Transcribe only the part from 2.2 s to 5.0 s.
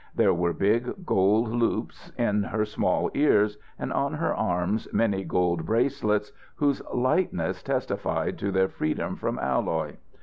her small ears, and on her arms,